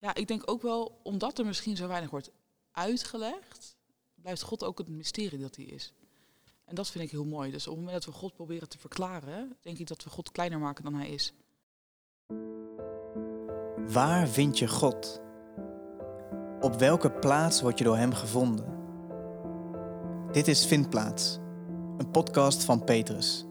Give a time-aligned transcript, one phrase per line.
[0.00, 2.30] Ja, ik denk ook wel, omdat er misschien zo weinig wordt
[2.70, 3.76] uitgelegd,
[4.14, 5.92] blijft God ook het mysterie dat hij is.
[6.64, 7.50] En dat vind ik heel mooi.
[7.50, 10.32] Dus op het moment dat we God proberen te verklaren, denk ik dat we God
[10.32, 11.32] kleiner maken dan hij is.
[13.92, 15.20] Waar vind je God?
[16.60, 18.78] Op welke plaats word je door Hem gevonden?
[20.32, 21.38] Dit is Vindplaats,
[21.98, 23.44] een podcast van Petrus.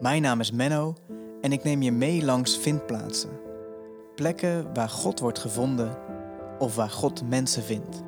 [0.00, 0.94] Mijn naam is Menno
[1.40, 3.51] en ik neem je mee langs vindplaatsen.
[4.14, 5.96] Plekken waar God wordt gevonden
[6.58, 8.02] of waar God mensen vindt.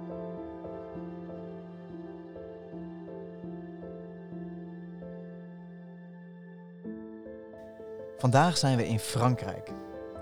[8.19, 9.71] Vandaag zijn we in Frankrijk,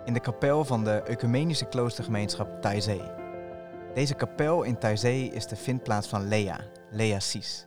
[0.05, 3.15] in de kapel van de ecumenische kloostergemeenschap Taizé.
[3.95, 6.61] Deze kapel in Taizé is de vindplaats van Lea,
[6.91, 7.67] Lea Sis.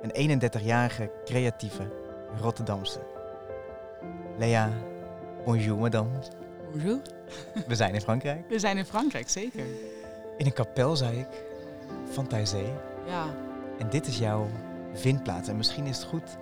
[0.00, 1.92] Een 31-jarige creatieve
[2.40, 3.00] Rotterdamse.
[4.38, 4.70] Lea,
[5.44, 6.10] bonjour madame.
[6.72, 7.00] Bonjour.
[7.66, 8.48] We zijn in Frankrijk.
[8.48, 9.64] We zijn in Frankrijk, zeker.
[10.36, 11.44] In een kapel, zei ik,
[12.10, 12.64] van Taizé.
[13.06, 13.26] Ja,
[13.78, 14.48] En dit is jouw
[14.92, 15.48] vindplaats.
[15.48, 16.36] En misschien is het goed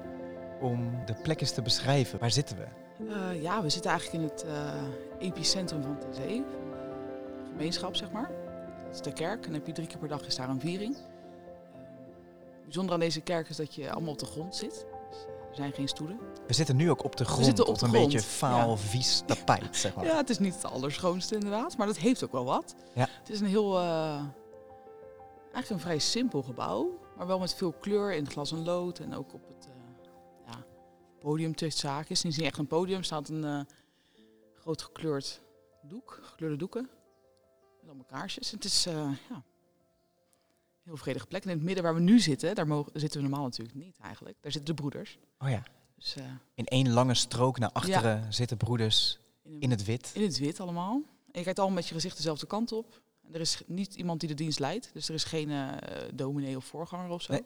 [0.61, 2.19] om de plek eens te beschrijven.
[2.19, 2.67] Waar zitten we?
[3.09, 6.43] Eh, ja, we zitten eigenlijk in het eh, epicentrum van de
[7.51, 8.31] gemeenschap zeg maar.
[8.87, 10.61] Dat is de kerk en dan heb je drie keer per dag is daar een
[10.61, 10.97] viering.
[10.97, 11.81] Eh,
[12.65, 14.87] bijzonder aan deze kerk is dat je allemaal op de grond zit.
[15.51, 16.19] Er zijn geen stoelen.
[16.47, 18.77] We zitten nu ook op de grond, zitten op een grond, beetje faal, ja.
[18.77, 20.05] vies tapijt, zeg maar.
[20.05, 22.75] Ja, het is niet het allerschoonste inderdaad, maar dat heeft ook wel wat.
[22.95, 23.09] Ja.
[23.19, 24.23] Het is een heel, eh,
[25.43, 28.99] eigenlijk een vrij simpel gebouw, maar wel met veel kleur in glas en lood.
[28.99, 30.65] En ook op het eh, ja,
[31.21, 32.11] podium tussen zaken.
[32.11, 33.61] Is niet echt een podium, staat een eh,
[34.55, 35.43] groot gekleurd
[35.83, 36.91] doek, gekleurde doeken.
[37.81, 38.51] Met allemaal kaarsjes.
[38.51, 38.85] Het is
[39.29, 39.43] ja,
[40.83, 41.43] heel vredige plek.
[41.45, 43.97] En in het midden waar we nu zitten, daar mogen, zitten we normaal natuurlijk niet
[43.99, 44.37] eigenlijk.
[44.41, 45.19] Daar zitten de broeders.
[45.39, 45.63] Oh ja.
[45.97, 50.11] Dus, eh, In één lange strook naar achteren zitten broeders in een in het wit.
[50.15, 50.93] In het wit allemaal.
[51.33, 53.01] En je kijkt allemaal met je gezicht dezelfde kant op.
[53.27, 54.91] En er is niet iemand die de dienst leidt.
[54.93, 57.33] Dus er is geen eh dominee of voorganger of zo.
[57.33, 57.45] Nee.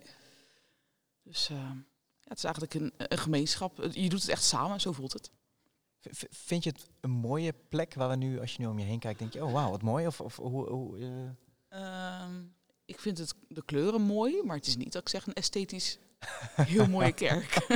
[1.22, 1.77] Dus eh, ja,
[2.24, 3.89] het is eigenlijk een, een gemeenschap.
[3.92, 5.30] Je doet het echt samen, zo voelt het.
[6.01, 8.84] V- Vind je het een mooie plek waar we nu, als je nu om je
[8.84, 10.06] heen kijkt, denk je, oh wauw, wat mooi?
[10.06, 11.08] Of, of hoe, hoe eh,
[11.68, 12.42] Ehm,
[12.84, 15.98] ik vind het, de kleuren mooi, maar het is niet dat ik zeg een esthetisch
[16.56, 17.67] heel mooie kerk.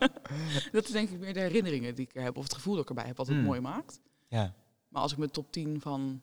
[0.72, 2.36] dat is denk ik meer de herinneringen die ik er heb.
[2.36, 3.44] Of het gevoel dat ik erbij heb wat het Hmm.
[3.44, 4.00] mooi maakt.
[4.28, 4.54] ja.
[4.88, 6.22] Maar als ik mijn top 10 van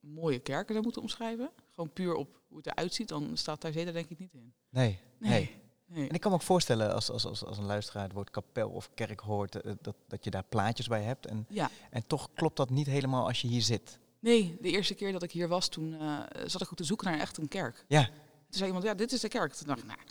[0.00, 3.74] mooie kerken zou moeten omschrijven, gewoon puur op hoe het eruit ziet, dan staat daar
[3.74, 4.52] er denk ik niet in.
[4.68, 5.56] Nee, nee.
[5.86, 6.08] nee.
[6.08, 8.70] En ik kan me ook voorstellen, als, als, als, als een luisteraar het woord kapel
[8.70, 11.26] of kerk hoort, eh, dat, dat je daar plaatjes bij hebt.
[11.26, 13.98] En, Ja, en toch klopt dat niet helemaal als je hier zit.
[14.20, 17.10] Nee, de eerste keer dat ik hier was, toen eh, zat ik ook te zoeken
[17.10, 17.84] naar echt een kerk.
[17.88, 18.12] Ja, Toen
[18.48, 19.52] zei iemand, ja, dit is de kerk.
[19.52, 19.98] Toen dacht ik, nou.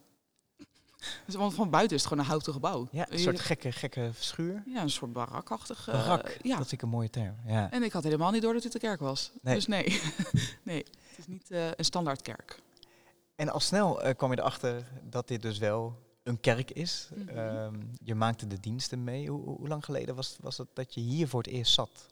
[1.25, 2.87] Dus, want van buiten is het gewoon een houten gebouw.
[2.91, 4.63] ja een soort gekke, gekke schuur.
[4.65, 5.85] ja, een soort barakachtig.
[5.85, 6.49] Barak, ja.
[6.57, 7.35] dat vind ik een mooie term.
[7.45, 7.71] Ja.
[7.71, 9.31] En ik had helemaal niet door dat dit de kerk was.
[9.41, 9.55] Nee.
[9.55, 9.83] Dus nee,
[10.63, 10.77] nee,
[11.09, 12.59] het is niet eh, een standaard kerk.
[13.35, 17.09] En al snel kwam je erachter dat dit dus wel een kerk is.
[17.15, 17.37] Mhm.
[17.37, 19.27] Ehm, je maakte de diensten mee.
[19.29, 22.07] Hoe, hoe- lang geleden was, was het dat je hier voor het eerst zat?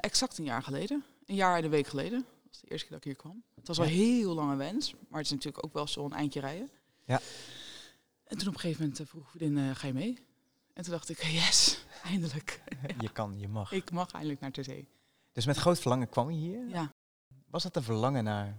[0.00, 1.04] Exact een jaar geleden.
[1.26, 2.18] Een jaar en een week geleden.
[2.18, 3.42] Dat was de eerste keer dat ik hier kwam.
[3.54, 6.70] Het was wel heel lange wens, maar het is natuurlijk ook wel zo'n eindje rijden.
[7.04, 7.20] Ja.
[8.24, 10.18] En toen op een gegeven moment eh, vroeg vriendin, eh, ga je mee?
[10.72, 12.62] En toen dacht ik, yes, eindelijk.
[13.00, 13.72] Je kan, je mag.
[13.72, 14.88] Ik mag eindelijk naar ter zee.
[15.32, 16.68] Dus met groot verlangen kwam je hier.
[16.68, 16.92] Ja.
[17.50, 18.58] Was dat een verlangen naar...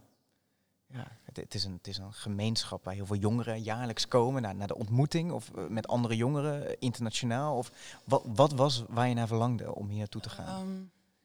[0.88, 4.42] Ja, het, het, is een, het is een gemeenschap waar heel veel jongeren jaarlijks komen
[4.42, 5.32] naar, naar de ontmoeting.
[5.32, 7.58] Of eh, met andere jongeren, eh, internationaal.
[7.58, 7.72] Of
[8.04, 10.62] wat, wat was waar je naar verlangde om hier naartoe te gaan?
[10.62, 10.84] Ehm,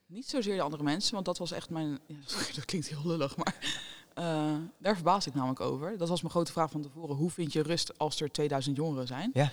[0.09, 1.99] niet zozeer de andere mensen, want dat was echt mijn...
[2.07, 2.17] Ja,
[2.55, 3.57] dat klinkt heel lullig, maar
[4.15, 5.99] eh, daar verbaas ik namelijk over.
[5.99, 7.17] Dat was mijn grote vraag van tevoren.
[7.17, 9.31] Hoe vind je rust als er 2000 jongeren zijn?
[9.33, 9.53] Ja.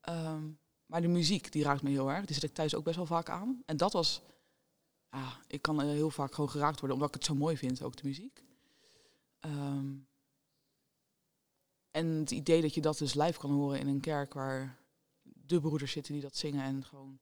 [0.00, 0.42] Ehm,
[0.86, 2.24] maar de muziek, die raakt me heel erg.
[2.24, 3.62] Die zet ik thuis ook best wel vaak aan.
[3.66, 4.22] En dat was...
[5.46, 7.96] Ik kan eh, heel vaak gewoon geraakt worden, omdat ik het zo mooi vind, ook
[7.96, 8.44] de muziek.
[9.40, 9.94] Ehm,
[11.90, 14.78] en het idee dat je dat dus live kan horen in een kerk waar
[15.22, 17.18] de broeders zitten die dat zingen en gewoon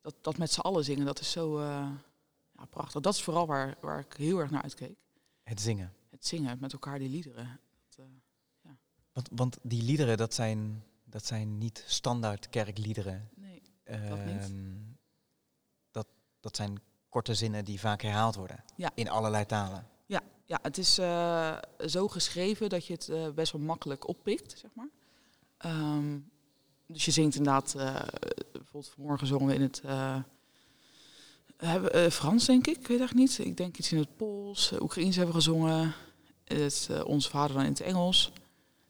[0.00, 1.90] dat, dat met z'n allen zingen, dat is zo eh,
[2.52, 3.00] ja, prachtig.
[3.00, 4.98] Dat is vooral waar, waar ik heel erg naar uitkeek.
[5.42, 5.92] Het zingen.
[6.10, 7.60] Het zingen met elkaar die liederen.
[7.88, 8.70] Dat, eh,
[9.12, 13.28] Want, want die liederen, dat zijn, dat zijn niet standaard kerkliederen.
[13.34, 14.52] nee, Dat niet.
[15.90, 16.06] Dat,
[16.40, 18.64] dat zijn korte zinnen die vaak herhaald worden.
[18.76, 18.90] Ja.
[18.94, 19.86] In allerlei talen.
[20.44, 24.88] ja, het is eh, zo geschreven dat je het best wel makkelijk oppikt, zeg maar.
[25.56, 26.18] Ehm,
[26.86, 27.74] dus je zingt inderdaad,
[28.70, 30.16] bijvoorbeeld vanmorgen zongen in het eh,
[31.56, 33.46] hebben, eh, Frans, denk ik, ik weet eigenlijk niet.
[33.46, 35.94] Ik denk iets in het Pools, uh, Oekraïens hebben gezongen,
[36.54, 38.32] het, eh, Onze Vader dan in het Engels.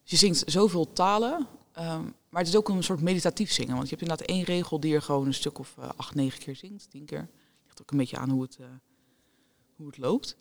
[0.02, 3.74] Dus je zingt zoveel talen, ehm, maar het is ook een soort meditatief zingen.
[3.74, 6.38] Want je hebt inderdaad één regel die je gewoon een stuk of eh, acht, negen
[6.38, 7.28] keer zingt, tien keer.
[7.66, 8.66] Ligt ook een beetje aan hoe het, eh,
[9.76, 10.36] hoe het loopt.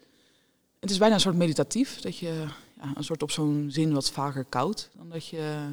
[0.79, 2.45] Het is bijna een soort meditatief, dat je
[2.81, 5.71] ja, een soort op zo'n zin wat vaker koud dan dat je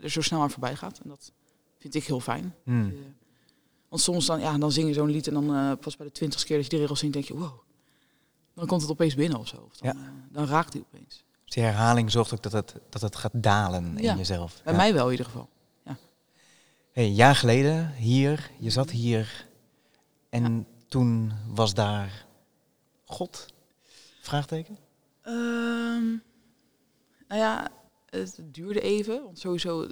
[0.00, 0.98] er zo snel aan voorbij gaat.
[0.98, 1.32] En dat
[1.78, 2.54] vind ik heel fijn.
[2.64, 2.88] Hmm.
[2.88, 2.94] Eh,
[3.88, 6.12] Want soms dan, ja, dan zing je zo'n lied en dan eh, pas bij de
[6.12, 7.58] twintigste keer dat je de regels zingt, denk je, wow.
[8.54, 9.56] Dan komt het opeens binnen of zo.
[9.56, 10.02] Of dan, Ja.
[10.04, 11.24] eh, dan raakt hij opeens.
[11.44, 14.10] Dus die herhaling zorgt ook dat het, dat het gaat dalen Ja.
[14.12, 14.60] in jezelf.
[14.64, 14.78] Bij Ja.
[14.78, 15.48] mij wel in ieder geval.
[16.92, 19.46] Hey, een jaar geleden, hier, je zat hier.
[20.28, 22.26] En toen was daar
[23.04, 23.46] God?
[24.20, 24.78] Vraagteken?
[25.22, 26.06] Ehm,
[27.28, 27.68] nou ja,
[28.10, 29.22] het duurde even.
[29.24, 29.88] Want sowieso,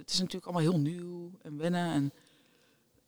[0.00, 1.92] het is natuurlijk allemaal heel nieuw en wennen.
[1.92, 2.12] En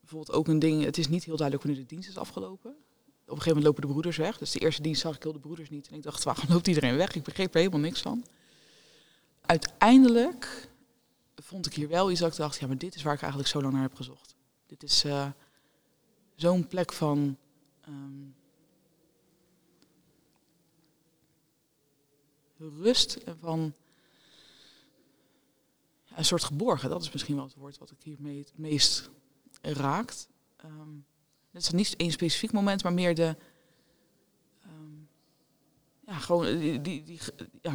[0.00, 2.70] bijvoorbeeld ook een ding, het is niet heel duidelijk wanneer de dienst is afgelopen.
[2.70, 4.38] Op een gegeven moment lopen de broeders weg.
[4.38, 5.88] Dus de eerste dienst zag ik heel de broeders niet.
[5.88, 7.14] En ik dacht, waarom loopt iedereen weg?
[7.14, 8.24] Ik begreep er helemaal niks van.
[9.40, 10.68] Uiteindelijk
[11.34, 13.50] vond ik hier wel iets dat ik dacht, ja, maar dit is waar ik eigenlijk
[13.50, 14.34] zo lang naar heb gezocht.
[14.66, 15.28] Dit is eh,
[16.34, 17.36] zo'n plek van...
[17.80, 18.30] ehm,
[22.80, 23.74] rust en van
[26.16, 26.90] een soort geborgen.
[26.90, 29.10] Dat is misschien wel het woord wat ik hiermee het meest
[29.60, 30.28] raakt.
[30.56, 30.98] Ehm
[31.52, 33.36] het is niet één specifiek moment, maar meer de...
[34.62, 34.72] ehm,
[36.06, 37.20] ja, gewoon die, die, die,
[37.62, 37.72] ja.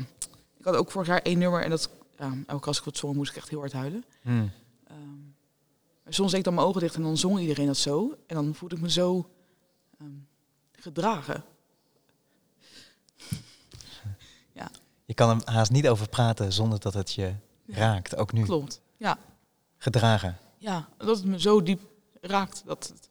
[0.57, 1.89] Ik had ook vorig jaar één nummer en dat...
[2.18, 4.06] Ja, elke keer als ik wat zong, moest ik echt heel hard huilen.
[4.22, 4.51] Hmm.
[4.88, 4.98] Ehm,
[6.07, 8.18] soms deed ik dan mijn ogen dicht en dan zong iedereen dat zo.
[8.28, 9.30] En dan voelde ik me zo
[10.72, 11.44] gedragen.
[15.06, 17.47] Je kan er haast niet over praten zonder dat het je Ja.
[17.68, 18.44] Raakt, ook nu.
[18.44, 18.81] Klopt.
[18.98, 19.19] Ja,
[19.78, 20.38] Gedragen.
[20.58, 21.81] ja, dat het me zo diep
[22.22, 22.62] raakt.
[22.66, 23.10] Dat het,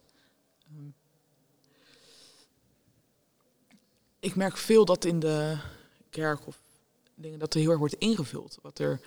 [0.68, 0.88] ehm,
[4.20, 5.58] ik merk veel dat in de
[6.10, 6.58] kerk of
[7.14, 8.58] dingen dat er heel erg wordt ingevuld.
[8.62, 9.00] Wat, er,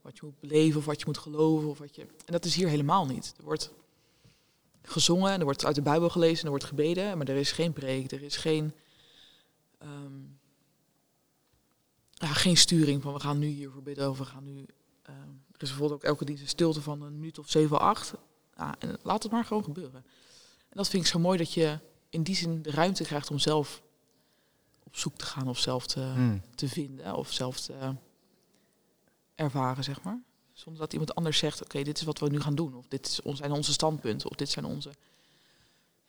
[0.00, 1.68] wat je moet beleven of wat je moet geloven.
[1.68, 3.34] Of wat je, en dat is hier helemaal niet.
[3.38, 3.70] Er wordt
[4.82, 7.52] gezongen, en er wordt uit de Bijbel gelezen, en er wordt gebeden, maar er is
[7.52, 8.72] geen preek, er is geen,
[9.78, 10.20] ehm,
[12.10, 14.66] ja, geen sturing van we gaan nu hiervoor bidden of we gaan nu.
[15.12, 18.12] Ehm, er is bijvoorbeeld ook elke dienst een stilte van een minuut of zeven, acht.
[18.56, 20.04] Ja, en laat het maar gewoon gebeuren.
[20.68, 21.78] En dat vind ik zo mooi dat je
[22.08, 23.82] in die zin de ruimte krijgt om zelf
[24.82, 26.42] op zoek te gaan of zelf te, Hmm.
[26.54, 27.94] te vinden of zelf te
[29.34, 30.22] ervaren, zeg maar.
[30.52, 32.74] Zonder dat iemand anders zegt, oké, dit is wat we nu gaan doen.
[32.74, 34.30] Of dit zijn onze standpunten.
[34.30, 34.92] Of dit zijn onze...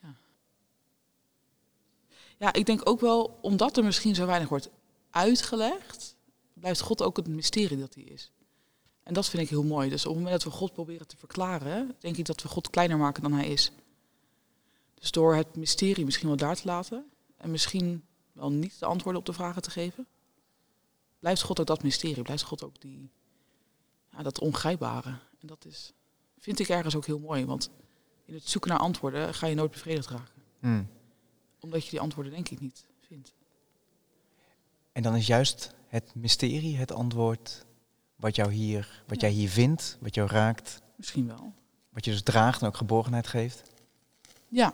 [0.01, 0.15] Ja.
[2.37, 4.69] ja, ik denk ook wel, omdat er misschien zo weinig wordt
[5.09, 6.15] uitgelegd,
[6.53, 8.31] blijft God ook het mysterie dat hij is.
[9.03, 9.89] En dat vind ik heel mooi.
[9.89, 12.69] Dus op het moment dat we God proberen te verklaren, denk ik dat we God
[12.69, 13.71] kleiner maken dan hij is.
[14.93, 17.05] Dus door het mysterie misschien wel daar te laten
[17.37, 20.07] en misschien wel niet de antwoorden op de vragen te geven,
[21.19, 23.09] blijft God ook dat mysterie, blijft God ook die,
[24.11, 25.09] ja, dat ongrijpbare.
[25.39, 25.93] En dat is,
[26.37, 27.69] vind ik ergens ook heel mooi, want
[28.25, 30.43] in het zoeken naar antwoorden ga je nooit bevredigd raken.
[30.59, 30.87] Hmm.
[31.59, 33.33] Omdat je die antwoorden denk ik niet vindt.
[34.91, 37.65] En dan is juist het mysterie het antwoord
[38.23, 41.53] wat, jou hier, wat jij hier vindt, wat jou raakt, Misschien wel.
[41.89, 43.61] wat je dus draagt en ook geborgenheid geeft.
[44.47, 44.73] Ja.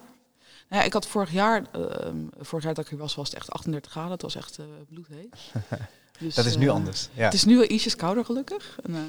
[0.68, 3.38] Nou ja, ik had vorig jaar, ehm, vorig jaar dat ik hier was, was het
[3.38, 4.12] echt 38 graden.
[4.12, 5.36] Het was echt eh bloedheet.
[6.20, 7.10] Dus, Dat is nu eh, anders.
[7.14, 7.24] Ja.
[7.24, 8.80] Het is nu wel ietsjes kouder gelukkig.
[8.84, 9.02] En, eh,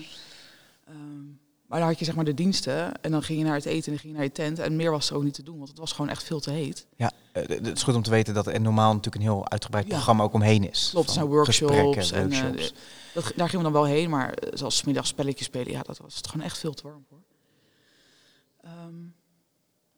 [0.86, 1.24] ehm,
[1.70, 3.84] maar dan had je zeg maar de diensten en dan ging je naar het eten
[3.84, 4.58] en dan ging je naar je tent.
[4.58, 6.50] En meer was er ook niet te doen, want het was gewoon echt veel te
[6.50, 6.86] heet.
[6.96, 9.86] Ja, eh, het is goed om te weten dat er normaal natuurlijk een heel uitgebreid
[9.86, 9.90] Ja.
[9.92, 10.88] programma ook omheen is.
[10.90, 12.72] Klopt, zijn workshops en, eh, workshops.
[13.14, 15.82] Dat, daar gingen we dan wel heen, maar eh, zoals 's middags spelletjes spelen, ja,
[15.82, 17.18] dat was het gewoon echt veel te warm voor.
[18.60, 18.74] Ehm,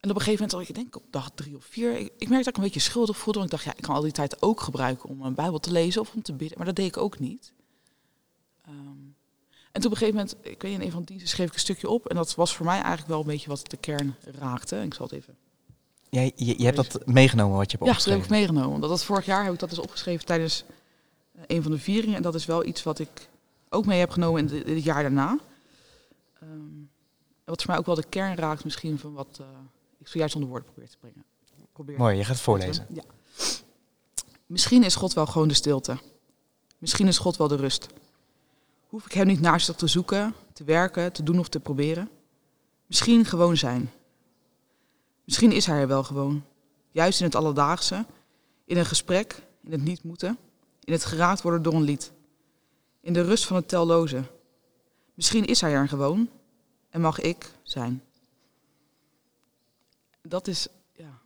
[0.00, 2.36] en op een gegeven moment, ik denk op dag drie of vier, ik, ik merkte
[2.36, 3.38] dat ik een beetje schuldig voelde.
[3.38, 5.72] Want ik dacht, ja, ik kan al die tijd ook gebruiken om een Bijbel te
[5.72, 6.56] lezen of om te bidden.
[6.58, 7.52] Maar dat deed ik ook niet.
[8.62, 9.11] Ehm,
[9.72, 11.46] en toen op een gegeven moment, ik weet niet, in een van de diensten schreef
[11.48, 12.06] ik een stukje op.
[12.06, 14.76] En dat was voor mij eigenlijk wel een beetje wat de kern raakte.
[14.76, 15.36] En ik zal het even
[16.10, 18.30] Jij, je, je hebt dat meegenomen wat je hebt ja, dat heb ik opgeschreven.
[18.52, 18.74] meegenomen.
[18.74, 20.64] Omdat dat vorig jaar heb ik dat dus opgeschreven tijdens
[21.34, 22.16] eh, een van de vieringen.
[22.16, 23.28] En dat is wel iets wat ik
[23.68, 25.38] ook mee heb genomen in, de- het jaar daarna.
[26.40, 26.50] Ehm,
[27.44, 29.46] wat voor mij ook wel de kern raakt misschien van wat eh,
[29.98, 31.24] ik zojuist onder woorden probeer te brengen.
[31.72, 32.86] Probeer Mooi, je gaat het voorlezen.
[32.88, 33.02] Ja.
[34.46, 35.96] Misschien is God wel gewoon de stilte.
[36.78, 37.86] Misschien is God wel de rust.
[38.92, 42.10] Hoef ik hem niet naast zich te zoeken, te werken, te doen of te proberen.
[42.86, 43.90] Misschien gewoon zijn.
[45.24, 46.44] Misschien is hij er wel gewoon.
[46.90, 48.06] Juist in het alledaagse,
[48.64, 50.38] in een gesprek, in het niet moeten,
[50.84, 52.12] in het geraakt worden door een lied.
[53.00, 54.22] In de rust van het telloze.
[55.14, 56.30] Misschien is hij er gewoon
[56.90, 58.02] en mag ik zijn.
[60.22, 61.18] Dat is, ja.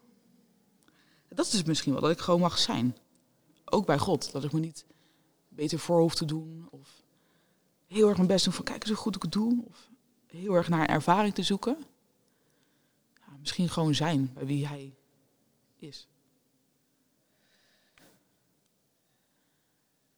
[1.28, 2.96] Dat is misschien wel, dat ik gewoon mag zijn.
[3.64, 4.32] Ook bij God.
[4.32, 4.84] Dat ik me niet
[5.48, 6.68] beter voor hoef te doen.
[6.70, 6.95] Of
[7.86, 9.64] heel erg mijn best doen van kijk eens hoe goed ik het doe.
[9.68, 9.88] Of
[10.26, 11.84] heel erg naar een ervaring te zoeken.
[13.14, 14.94] Ja, misschien gewoon zijn bij wie hij
[15.76, 16.08] is.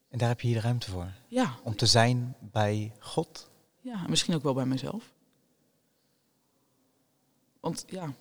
[0.08, 1.12] En daar heb je hier de ruimte voor.
[1.26, 3.50] Ja, Om te zijn bij God.
[3.80, 5.12] ja, misschien ook wel bij mezelf.
[7.60, 8.14] Want ja,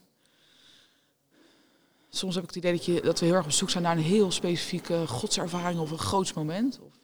[2.10, 3.98] soms heb ik het idee dat, je, dat we heel erg op zoek zijn naar
[3.98, 6.80] een heel specifieke godservaring of een groots moment.
[6.80, 6.97] Of,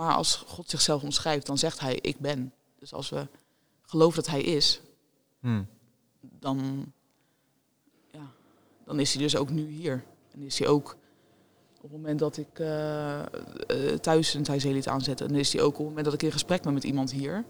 [0.00, 2.52] maar als God zichzelf omschrijft, dan zegt hij ik ben.
[2.78, 3.26] Dus als we
[3.82, 4.80] geloven dat hij is,
[5.40, 5.62] Hm.
[6.20, 6.84] dan,
[8.10, 8.30] ja,
[8.84, 10.04] dan is hij dus ook nu hier.
[10.32, 10.96] En is hij ook
[11.76, 13.22] op het moment dat ik eh,
[14.00, 15.20] thuis een Thaisee aanzet.
[15.20, 17.10] En dan is hij ook op het moment dat ik in gesprek ben met iemand
[17.10, 17.44] hier.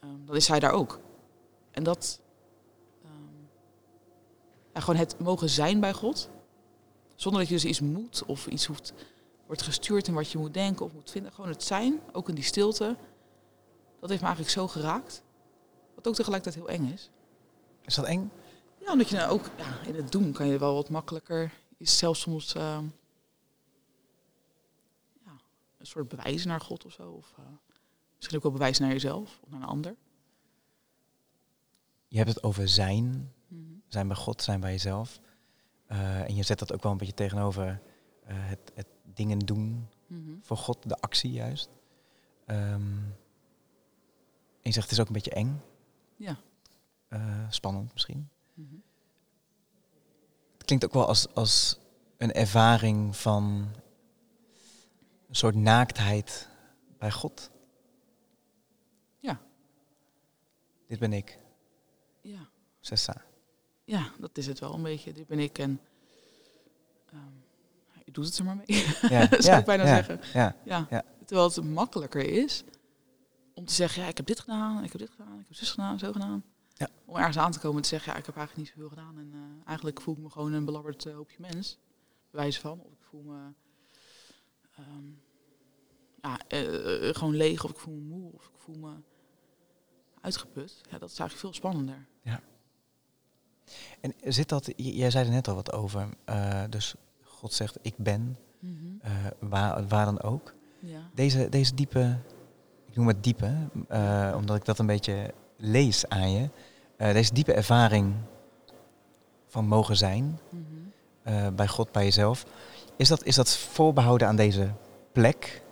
[0.00, 0.98] ehm, dan is hij daar ook.
[1.70, 2.20] En dat,
[4.74, 6.28] ja, gewoon het mogen zijn bij God.
[7.14, 8.92] Zonder dat je dus iets moet of iets hoeft,
[9.50, 11.32] wordt gestuurd in wat je moet denken of moet vinden.
[11.32, 12.96] Gewoon het zijn, ook in die stilte.
[14.00, 15.22] Dat heeft me eigenlijk zo geraakt.
[15.94, 17.10] Wat ook tegelijkertijd heel eng is.
[17.82, 18.30] Is dat eng?
[18.78, 21.52] Ja, omdat je nou ook ja, in het doen kan je wel wat makkelijker.
[21.76, 22.84] Is zelfs soms ehm,
[25.24, 25.40] ja,
[25.78, 27.10] een soort bewijs naar God of zo.
[27.10, 27.44] Of eh,
[28.16, 29.96] misschien ook wel bewijs naar jezelf of naar een ander.
[32.08, 33.32] Je hebt het over zijn.
[33.88, 35.20] Zijn bij God, zijn bij jezelf.
[35.86, 37.80] Eh, en je zet dat ook wel een beetje tegenover
[38.30, 38.86] eh, het, het
[39.26, 40.30] dingen doen Mhm.
[40.42, 41.68] voor God, de actie juist.
[42.46, 42.98] Ehm,
[44.62, 45.62] en je zegt het is ook een beetje eng.
[46.16, 46.38] Ja.
[47.08, 48.28] Eh, spannend misschien.
[48.54, 48.74] Mhm.
[50.52, 51.78] Het klinkt ook wel als, als
[52.16, 53.44] een ervaring van
[55.28, 56.48] een soort naaktheid
[56.98, 57.50] bij God.
[59.18, 59.40] Ja.
[60.86, 61.38] Dit ben ik,
[62.20, 62.48] Ja.
[62.80, 63.22] Sessa.
[63.84, 65.12] ja, dat is het wel een beetje.
[65.12, 65.80] Dit ben ik en
[67.06, 67.32] ehm,
[68.10, 68.86] je doet het er maar mee.
[69.08, 70.20] Ja, Zou ik bijna ja, zeggen.
[70.32, 70.86] Ja, Ja.
[70.90, 71.02] Ja.
[71.24, 72.64] Terwijl het makkelijker is
[73.54, 75.70] om te zeggen, ja, ik heb dit gedaan, ik heb dit gedaan, ik heb zus
[75.70, 76.44] gedaan, zo gedaan.
[76.74, 76.88] Ja.
[77.04, 79.18] Om ergens aan te komen en te zeggen, ja, ik heb eigenlijk niet zoveel gedaan.
[79.18, 81.78] En eh, eigenlijk voel ik me gewoon een belabberd eh, hoopje mens.
[82.30, 82.80] Bewijs van.
[82.80, 83.52] Of ik voel me
[84.76, 85.06] ehm,
[86.22, 88.92] ja, eh, gewoon leeg, of ik voel me moe, of ik voel me
[90.20, 90.80] uitgeput.
[90.90, 92.08] Ja, dat is eigenlijk veel spannender.
[94.00, 96.08] En zit dat, jij zei er net al wat over,
[96.68, 96.94] dus
[97.40, 98.36] God zegt ik ben,
[99.02, 100.52] eh, waar, waar dan ook.
[100.78, 100.98] Ja.
[101.14, 102.16] Deze, deze diepe,
[102.86, 103.52] ik noem het diepe,
[103.88, 106.48] eh, omdat ik dat een beetje lees aan je.
[106.96, 108.14] Eh, deze diepe ervaring
[109.48, 111.54] van mogen zijn Mhm.
[111.54, 112.44] bij God, bij jezelf.
[112.96, 114.70] Is dat, is dat voorbehouden aan deze
[115.12, 115.62] plek?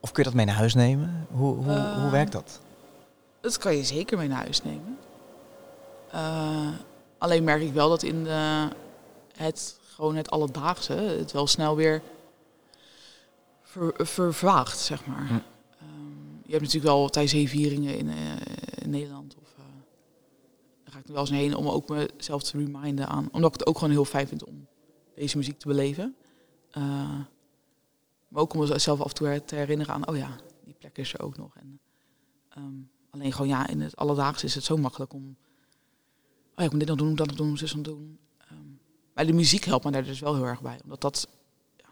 [0.00, 1.26] Of kun je dat mee naar huis nemen?
[1.30, 2.60] Hoe, hoe, hoe werkt dat?
[3.40, 4.98] Dat kan je zeker mee naar huis nemen.
[7.18, 8.68] Alleen merk ik wel dat in de,
[9.36, 12.02] het, gewoon het alledaagse het wel snel weer
[13.62, 15.26] ver, vervaagt, zeg maar.
[15.26, 15.34] Hm.
[15.34, 15.40] Ehm,
[16.42, 18.36] je hebt natuurlijk wel Thijsee-vieringen in, eh,
[18.82, 19.36] in Nederland.
[19.42, 19.64] Of, eh,
[20.84, 23.28] daar ga ik nu wel eens heen om ook mezelf te reminden aan.
[23.32, 24.66] Omdat ik het ook gewoon heel fijn vind om
[25.14, 26.16] deze muziek te beleven.
[26.70, 26.82] Eh,
[28.28, 31.12] maar ook om mezelf af en toe te herinneren aan, oh ja, die plek is
[31.12, 31.56] er ook nog.
[31.56, 31.80] En,
[32.48, 32.74] ehm,
[33.10, 35.36] alleen gewoon ja, in het alledaagse is het zo makkelijk om,
[36.50, 38.18] oh ja, ik moet dit nog doen, dat nog doen, zus nog doen.
[39.16, 41.28] Maar de muziek helpt me daar dus wel heel erg bij, omdat dat,
[41.76, 41.88] ja,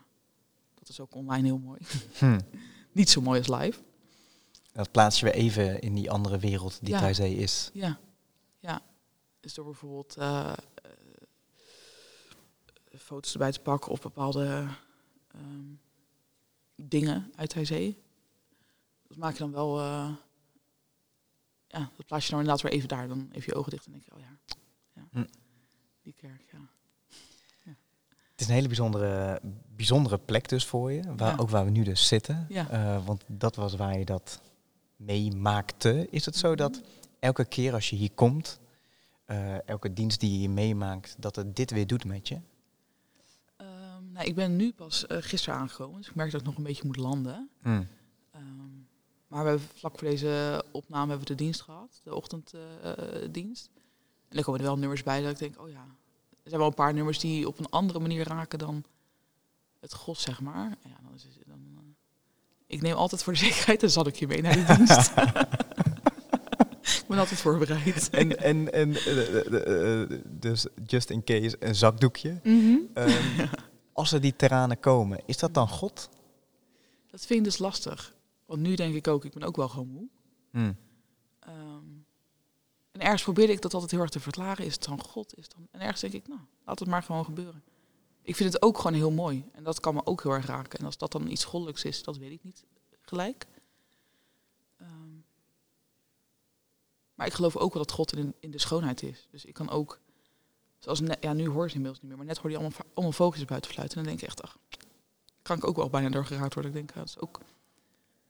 [0.74, 1.80] dat is ook online heel mooi.
[2.18, 2.40] Hm.
[2.92, 3.80] Niet zo mooi als live.
[4.72, 6.98] Dat plaats je weer even in die andere wereld die Ja.
[6.98, 7.70] Thaizee is.
[7.72, 7.98] Ja,
[8.60, 8.82] ja.
[9.40, 10.90] Dus door bijvoorbeeld eh, eh,
[12.98, 14.68] foto's erbij te pakken of bepaalde
[15.30, 15.74] ehm,
[16.76, 18.02] dingen uit Thijzee.
[19.08, 20.14] Dat maak je dan wel, eh,
[21.66, 23.08] ja, dat plaats je dan inderdaad weer even daar.
[23.08, 24.38] Dan even je ogen dicht en denk je, oh ja,
[24.92, 25.08] ja.
[25.10, 25.26] Hm.
[26.02, 26.72] die kerk, ja.
[28.34, 29.40] Het is een hele bijzondere,
[29.76, 31.02] bijzondere plek dus voor je.
[31.16, 31.36] Waar, Ja.
[31.38, 32.46] Ook waar we nu dus zitten.
[32.48, 32.70] Ja.
[32.70, 34.40] Eh, want dat was waar je dat
[34.96, 36.06] meemaakte.
[36.10, 36.80] Is het zo dat
[37.18, 38.60] elke keer als je hier komt,
[39.24, 42.38] eh, elke dienst die je hier meemaakt, dat het dit weer doet met je?
[43.56, 46.56] Ehm, nou, ik ben nu pas eh, gisteren aangekomen, dus ik merk dat ik nog
[46.56, 47.50] een beetje moet landen.
[47.62, 47.68] Hm.
[47.68, 47.82] Ehm,
[49.26, 53.70] maar we hebben vlak voor deze opname hebben we de dienst gehad, de ochtenddienst.
[54.28, 55.86] en er komen er wel nummers bij dat ik denk, oh ja,
[56.44, 58.84] zijn wel een paar nummers die op een andere manier raken dan
[59.80, 60.76] het gos, zeg maar.
[60.82, 61.82] Ja, dan is dan, eh,
[62.66, 65.12] ik neem altijd voor de zekerheid, dan zal ik je mee naar de dienst.
[67.02, 68.10] ik ben altijd voorbereid.
[68.10, 72.40] En, en, en eh, eh, dus just in case een zakdoekje.
[72.42, 72.76] Mhm.
[72.94, 73.46] Ehm,
[73.92, 76.08] Als er die terranen komen, is dat dan God?
[77.10, 78.14] Dat vind ik dus lastig.
[78.46, 80.06] Want nu denk ik ook, ik ben ook wel gewoon moe.
[80.50, 80.72] Hm.
[81.38, 81.73] Ehm,
[82.94, 84.64] en ergens probeerde ik dat altijd heel erg te verklaren.
[84.64, 85.36] Is het dan God?
[85.36, 85.68] Is dan...
[85.70, 87.62] En ergens denk ik, nou, laat het maar gewoon gebeuren.
[88.22, 89.50] Ik vind het ook gewoon heel mooi.
[89.52, 90.78] En dat kan me ook heel erg raken.
[90.78, 92.64] En als dat dan iets goddelijks is, dat weet ik niet
[93.00, 93.46] gelijk.
[94.76, 95.16] Ehm,
[97.14, 99.28] maar ik geloof ook wel dat God in, in de schoonheid is.
[99.30, 100.00] Dus ik kan ook
[100.84, 102.78] Zoals net, ja, nu hoor je ze inmiddels niet meer, maar net hoorde je allemaal,
[102.94, 103.98] allemaal focus buiten fluiten.
[103.98, 104.58] En dan denk ik echt, ach,
[105.42, 106.72] kan ik ook wel bijna door geraakt worden.
[106.72, 107.40] Ik denk, dat is ook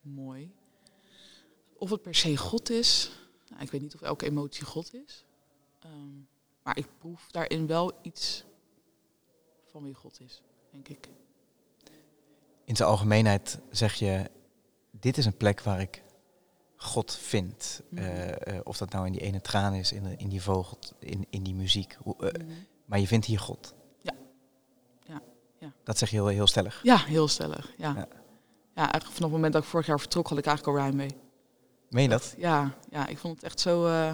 [0.00, 0.52] mooi.
[1.74, 3.10] Of het per se God is,
[3.54, 5.24] nou, ik weet niet of elke emotie God is.
[5.80, 6.16] Ehm,
[6.62, 8.44] maar ik proef daarin wel iets
[9.70, 11.08] van wie God is, denk ik.
[12.64, 14.30] In zijn algemeenheid zeg je,
[14.90, 16.02] dit is een plek waar ik
[16.76, 17.82] God vind.
[17.88, 18.02] Mhm.
[18.02, 20.78] Eh, eh, of dat nou in die ene traan is, in, de- in die vogel,
[20.98, 21.96] in, in die muziek.
[22.02, 22.52] Hoe, eh, Mhm.
[22.84, 23.74] maar je vindt hier God.
[24.02, 24.12] Ja.
[25.06, 25.22] Ja,
[25.58, 25.72] ja.
[25.84, 26.80] Dat zeg je heel, heel stellig.
[26.82, 27.72] Ja, heel stellig.
[27.78, 27.92] Ja.
[27.94, 28.08] Ja.
[28.74, 28.80] Ja.
[28.90, 31.10] eigenlijk vanaf het moment dat ik vorig jaar vertrok, had ik eigenlijk al ruim mee.
[31.94, 32.34] Meen je dat?
[32.36, 33.86] Ja, ja, ik vond het echt zo.
[33.86, 34.12] eh,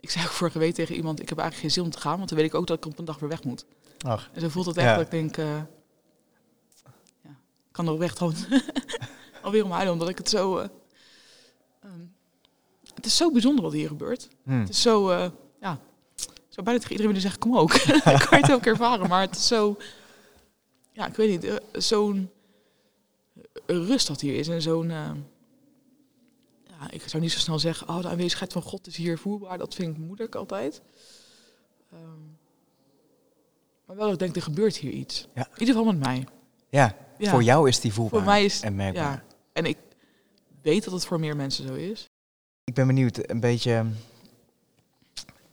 [0.00, 2.16] ik zei ook vorige week tegen iemand: ik heb eigenlijk geen zin om te gaan,
[2.16, 3.64] want dan weet ik ook dat ik op een dag weer weg moet.
[4.06, 4.94] Ach, En zo voelt het echt Ja.
[4.94, 5.46] dat ik denk: eh,
[7.22, 7.30] ja,
[7.66, 8.34] ik kan er oprecht gewoon
[9.42, 10.58] alweer om huilen, omdat ik het zo.
[10.58, 10.68] eh,
[11.82, 12.00] ehm,
[12.94, 14.28] het is zo bijzonder wat hier gebeurt.
[14.44, 14.52] hm.
[14.60, 15.12] Het is zo.
[15.60, 15.78] ja,
[16.16, 17.84] ik zou bijna tegen iedereen willen zeggen: kom ook.
[18.04, 19.76] Dan kan je het ook ervaren, maar het is zo.
[20.92, 22.30] Ja, ik weet niet, zo'n
[23.66, 24.92] rust dat hier is en zo'n.
[26.90, 29.58] Ik zou niet zo snel zeggen, oh, de aanwezigheid van God is hier voelbaar.
[29.58, 30.80] Dat vind ik moeilijk altijd.
[31.92, 32.00] Ehm,
[33.86, 35.28] maar wel, ik denk, er gebeurt hier iets.
[35.34, 35.42] Ja.
[35.54, 36.26] In ieder geval met mij.
[36.68, 37.30] Ja, Ja.
[37.30, 39.02] voor jou is die voelbaar Voor mij is en merkbaar.
[39.12, 39.24] ja.
[39.52, 39.78] En ik
[40.62, 42.10] weet dat het voor meer mensen zo is.
[42.64, 43.72] Ik ben benieuwd, een beetje,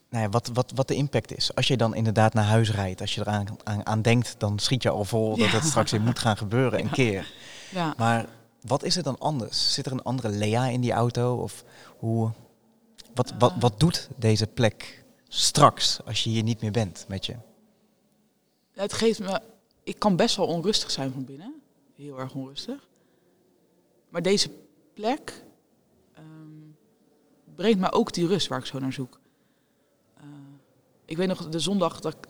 [0.09, 1.55] nou ja, wat, wat, wat de impact is.
[1.55, 4.83] Als je dan inderdaad naar huis rijdt, als je eraan aan, aan denkt, dan schiet
[4.83, 7.31] je al vol dat het straks weer moet gaan gebeuren een keer.
[7.71, 7.93] Ja.
[7.97, 8.25] Maar
[8.61, 9.73] wat is er dan anders?
[9.73, 11.35] Zit er een andere Lea in die auto?
[11.35, 11.63] Of
[11.97, 12.31] hoe,
[13.13, 13.59] wat, wat, Eh.
[13.59, 17.35] wat doet deze plek straks als je hier niet meer bent met je?
[18.71, 19.41] Het geeft me.
[19.83, 21.61] Ik kan best wel onrustig zijn van binnen.
[21.95, 22.87] Heel erg onrustig.
[24.09, 24.49] Maar deze
[24.93, 25.43] plek
[26.13, 26.25] ehm,
[27.55, 29.19] brengt mij ook die rust waar ik zo naar zoek.
[30.17, 30.23] Eh,
[31.05, 32.27] ik weet nog de zondag dat ik.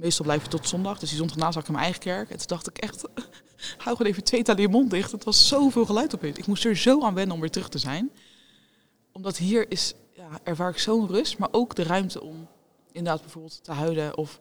[0.00, 0.98] Meestal blijf ik tot zondag.
[0.98, 2.30] Dus die zondag na zat ik in mijn eigen kerk.
[2.30, 3.02] En toen dacht ik echt.
[3.84, 5.12] hou gewoon even twee talen je mond dicht.
[5.12, 6.38] Het was zoveel geluid opeens.
[6.38, 8.10] Ik moest er zo aan wennen om weer terug te zijn.
[9.12, 9.94] Omdat hier is.
[10.12, 11.38] Ja, ervaar ik zo'n rust.
[11.38, 12.48] Maar ook de ruimte om
[12.92, 14.16] inderdaad bijvoorbeeld te huilen.
[14.16, 14.40] Of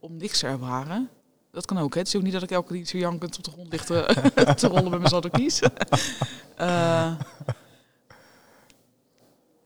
[0.00, 1.08] om niks te ervaren.
[1.52, 1.98] Dat kan ook, hè.
[1.98, 4.66] Het is ook niet dat ik elke keer zo jankend op de grond ligt te,
[4.68, 5.60] rollen met mijn zaddokies.
[6.56, 7.14] Eh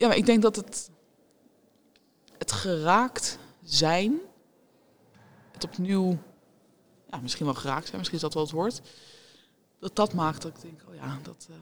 [0.03, 0.91] ja, maar ik denk dat het,
[2.39, 4.21] het geraakt zijn,
[5.63, 6.19] het opnieuw,
[7.11, 8.81] ja, misschien wel geraakt zijn, misschien is dat wel het woord,
[9.81, 11.57] dat dat maakt dat ik denk, oh ja, dat, eh,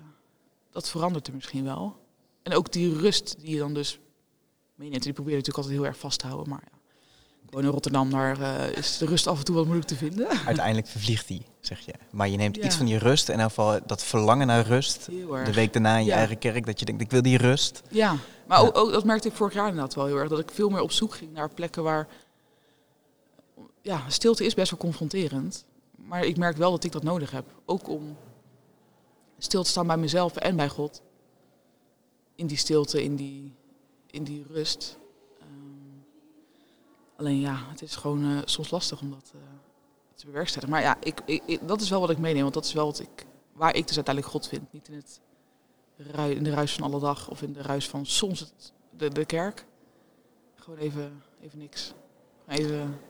[0.71, 1.97] dat verandert er misschien wel.
[2.43, 3.99] En ook die rust die je dan dus
[4.75, 6.79] meeneemt, die probeer je natuurlijk altijd heel erg vast te houden, maar ja.
[7.47, 9.95] Ik woon in Rotterdam, daar eh, is de rust af en toe wat moeilijk te
[9.97, 10.29] vinden.
[10.47, 11.93] Uiteindelijk vervliegt die, zeg je.
[12.11, 12.63] Maar je neemt Ja.
[12.65, 15.05] iets van die rust, in elk geval dat verlangen naar rust.
[15.45, 16.17] De week daarna in je Ja.
[16.17, 17.83] eigen kerk, dat je denkt, ik wil die rust.
[17.91, 18.67] Ja, maar Ja.
[18.67, 20.29] Ook, ook, dat merkte ik vorig jaar inderdaad wel heel erg.
[20.29, 22.09] Dat ik veel meer op zoek ging naar plekken waar...
[23.83, 25.65] Ja, stilte is best wel confronterend.
[25.97, 27.45] Maar ik merk wel dat ik dat nodig heb.
[27.65, 28.17] Ook om
[29.39, 31.03] stil te staan bij mezelf en bij God.
[32.35, 33.55] In die stilte, in die,
[34.07, 34.99] in die rust.
[35.41, 35.49] Ehm,
[37.17, 39.41] alleen ja, het is gewoon eh, soms lastig om dat eh,
[40.15, 40.75] te bewerkstelligen.
[40.75, 42.43] Maar ja, ik, ik, dat is wel wat ik meeneem.
[42.43, 44.73] Want dat is wel wat ik, waar ik dus uiteindelijk God vind.
[44.73, 45.21] Niet in het
[46.37, 48.53] in de ruis van alle dag of in de ruis van soms
[48.91, 49.67] de, de kerk.
[50.55, 51.95] Gewoon even, even niks.
[52.47, 53.01] Even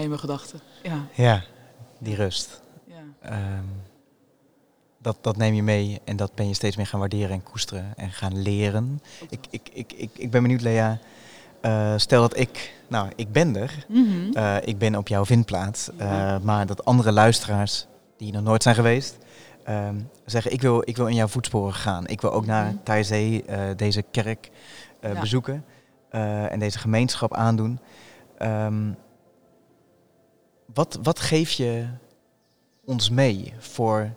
[0.00, 0.60] in mijn gedachten.
[0.82, 1.42] Ja, Ja,
[1.98, 2.60] die rust.
[2.84, 2.94] ja.
[3.20, 3.64] Ehm,
[4.98, 7.92] dat, dat neem je mee en dat ben je steeds meer gaan waarderen en koesteren
[7.96, 9.00] en gaan leren.
[9.28, 10.98] Ik, ik, ik, ik, ik ben benieuwd, Lea.
[11.60, 13.86] Eh, stel dat ik, nou, ik ben er.
[14.32, 15.90] Eh, ik ben op jouw vindplaats.
[15.98, 16.34] Ja.
[16.34, 19.16] Eh, maar dat andere luisteraars die nog nooit zijn geweest,
[19.64, 22.06] ehm, zeggen ik wil, ik wil in jouw voetsporen gaan.
[22.06, 22.74] Ik wil ook naar.
[22.82, 24.50] Taizee, eh deze kerk
[25.00, 25.20] Ja.
[25.20, 25.64] bezoeken
[26.50, 27.78] en deze gemeenschap aandoen.
[28.38, 28.90] Ehm,
[30.74, 31.86] wat, wat geef je
[32.84, 34.10] ons mee voor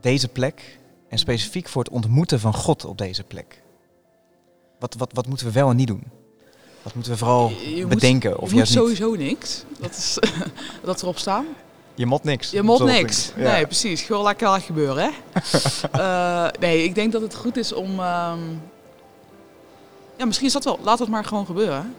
[0.00, 3.62] deze plek en specifiek voor het ontmoeten van God op deze plek?
[4.78, 6.02] Wat, wat, wat moeten we wel en niet doen?
[6.82, 8.72] Wat moeten we vooral Je- je moet- bedenken of je moet niet?
[8.72, 9.64] sowieso niks.
[9.80, 10.18] Dat is
[10.84, 11.46] dat erop staan.
[11.94, 12.50] Je mot niks.
[12.50, 13.32] Je moet Zo niks.
[13.36, 13.52] Ja.
[13.52, 14.02] Nee, precies.
[14.02, 15.10] Gewoon lekker laten gebeuren, hè?
[15.92, 17.90] Eh, nee, ik denk dat het goed is om...
[18.00, 18.38] ehm,
[20.16, 20.78] Ja, misschien is dat wel.
[20.82, 21.94] Laat het maar gewoon gebeuren.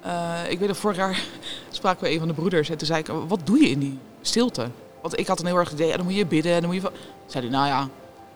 [0.00, 1.24] Eh, ik weet dat vorig jaar
[1.70, 2.70] spraken we een van de broeders.
[2.70, 4.68] En toen zei ik, wat doe je in die stilte?
[5.00, 6.52] Want ik had een heel erg idee, dan moet je bidden.
[6.52, 6.90] En dan moet je...
[7.26, 7.88] Zei hij, nou ja,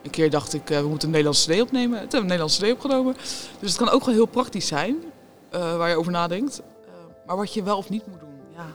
[0.02, 1.98] een keer dacht ik, eh, we moeten een Nederlandse CD opnemen.
[1.98, 3.14] Toen hebben we een Nederlandse CD opgenomen.
[3.58, 4.96] Dus het kan ook wel heel praktisch zijn,
[5.50, 6.62] eh, waar je over nadenkt.
[7.26, 8.66] Maar wat je wel of niet moet doen, ja...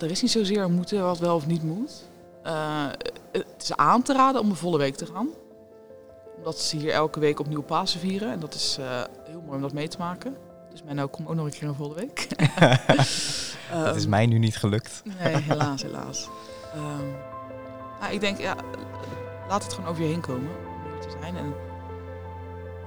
[0.00, 2.02] Er is niet zozeer moeten wat wel of niet moet.
[3.32, 5.28] Het is aan te raden om een volle week te gaan.
[6.36, 8.30] Omdat ze hier elke week opnieuw Pasen vieren.
[8.30, 8.78] En dat is
[9.24, 10.36] heel mooi om dat mee te maken.
[10.88, 12.28] Dus Menno, kom ook nog een keer een volgende week.
[13.84, 15.02] dat is Ehm, mij nu niet gelukt.
[15.22, 16.28] Nee, helaas, helaas.
[16.74, 17.06] Ehm,
[18.00, 18.56] nou, ik denk, ja,
[19.48, 20.50] laat het gewoon over je heen komen.
[20.94, 21.36] Om te zijn.
[21.36, 21.54] En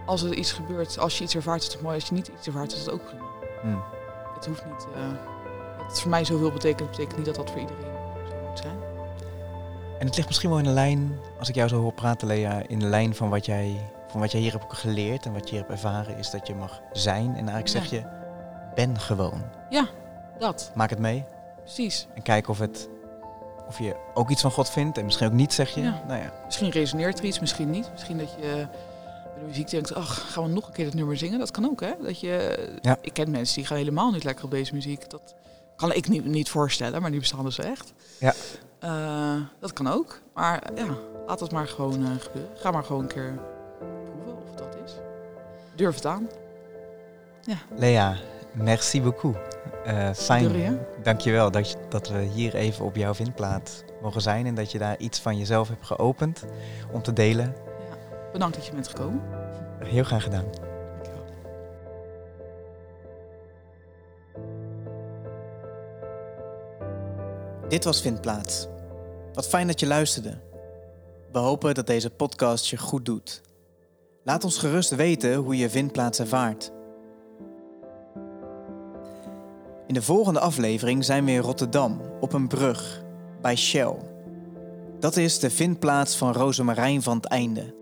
[0.05, 1.95] als er iets gebeurt, als je iets ervaart, is het mooi.
[1.95, 3.23] Als je niet iets ervaart, is het ook prima.
[3.61, 3.77] Hm.
[4.35, 4.87] Het hoeft niet.
[4.95, 5.29] eh
[5.87, 7.81] het voor mij zoveel betekent, betekent niet dat dat voor iedereen
[8.29, 8.77] zo moet zijn.
[9.99, 12.61] En het ligt misschien wel in de lijn, als ik jou zo hoor praten, Lea,
[12.67, 15.49] in de lijn van wat jij, van wat jij hier hebt geleerd en wat je
[15.49, 17.27] hier hebt ervaren, is dat je mag zijn.
[17.27, 18.03] En eigenlijk zeg je,
[18.75, 19.41] ben gewoon.
[20.39, 21.25] Dat, Maak het mee
[21.63, 22.07] precies.
[22.15, 22.89] en kijk of, het,
[23.67, 25.81] of je ook iets van God vindt en misschien ook niet, zeg je.
[25.81, 26.03] Ja.
[26.07, 27.89] Nou ja, Misschien resoneert er iets, misschien niet.
[27.91, 28.37] Misschien dat je
[29.23, 31.39] bij de muziek denkt, ach, gaan we nog een keer het nummer zingen?
[31.39, 31.91] Dat kan ook, hè?
[32.01, 32.97] Dat je, Ja.
[33.01, 35.09] Ik ken mensen die gaan helemaal niet lekker op deze muziek.
[35.09, 35.35] Dat
[35.75, 37.93] kan ik niet, niet voorstellen, maar die bestaan dus echt.
[38.19, 38.33] Ja.
[38.79, 40.21] Eh, dat kan ook.
[40.33, 40.85] Maar ja,
[41.27, 42.57] laat het maar gewoon eh, gebeuren.
[42.57, 43.39] Ga maar gewoon een keer
[45.81, 46.29] Durf het aan.
[47.75, 48.15] Lea,
[48.53, 49.37] merci beaucoup.
[49.85, 50.79] Eh fijn, rien.
[51.03, 54.77] dankjewel dat, je, dat we hier even op jouw vindplaats mogen zijn en dat je
[54.77, 56.43] daar iets van jezelf hebt geopend
[56.91, 57.55] om te delen.
[58.31, 59.21] Bedankt dat je bent gekomen.
[59.83, 60.45] Heel graag gedaan.
[60.91, 61.25] Dankjewel.
[67.67, 68.67] Dit was Vindplaats.
[69.33, 70.37] Wat fijn dat je luisterde.
[71.31, 73.41] We hopen dat deze podcast je goed doet.
[74.23, 76.71] Laat ons gerust weten hoe je Vindplaats ervaart.
[79.87, 83.01] In de volgende aflevering zijn we in Rotterdam op een brug
[83.41, 83.95] bij Shell.
[84.99, 87.75] Dat is de vindplaats van Rosemarijn van het Einde.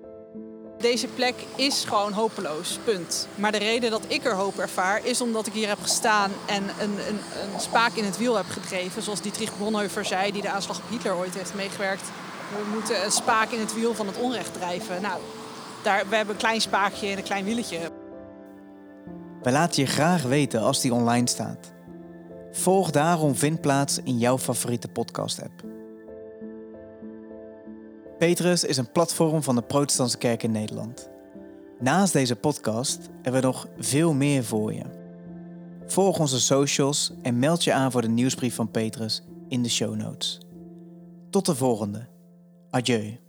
[0.77, 3.27] Deze plek is gewoon hopeloos, punt.
[3.35, 6.63] Maar de reden dat ik er hoop ervaar is omdat ik hier heb gestaan en
[6.63, 7.19] een, een,
[7.53, 9.01] een spaak in het wiel heb gedreven.
[9.01, 12.11] Zoals Dietrich Bonhoeffer zei, die de aanslag op Hitler ooit heeft meegewerkt.
[12.49, 15.01] We moeten een spaak in het wiel van het onrecht drijven.
[15.01, 15.19] Nou,
[15.83, 17.79] daar, we hebben een klein spaakje en een klein wieletje.
[19.41, 21.73] Wij laten je graag weten als die online staat.
[22.51, 25.63] Volg daarom Vindplaats in jouw favoriete podcast-app.
[28.17, 31.09] Petrus is een platform van de Protestantse Kerk in Nederland.
[31.79, 34.83] Naast deze podcast hebben we nog veel meer voor je.
[35.85, 39.95] Volg onze socials en meld je aan voor de nieuwsbrief van Petrus in de show
[39.95, 40.39] notes.
[41.29, 42.07] Tot de volgende.
[42.69, 43.28] Adieu.